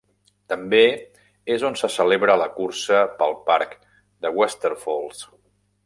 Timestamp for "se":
1.81-1.91